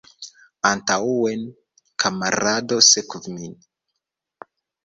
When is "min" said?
3.37-3.55